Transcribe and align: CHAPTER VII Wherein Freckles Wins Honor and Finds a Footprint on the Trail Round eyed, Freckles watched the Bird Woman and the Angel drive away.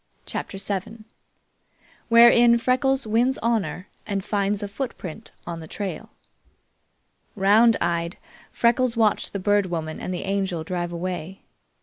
CHAPTER 0.25 0.57
VII 0.57 1.03
Wherein 2.09 2.57
Freckles 2.57 3.05
Wins 3.05 3.37
Honor 3.43 3.87
and 4.07 4.25
Finds 4.25 4.63
a 4.63 4.67
Footprint 4.67 5.31
on 5.45 5.59
the 5.59 5.67
Trail 5.67 6.09
Round 7.35 7.77
eyed, 7.79 8.17
Freckles 8.51 8.97
watched 8.97 9.31
the 9.31 9.37
Bird 9.37 9.67
Woman 9.67 9.99
and 9.99 10.11
the 10.11 10.23
Angel 10.23 10.63
drive 10.63 10.91
away. 10.91 11.43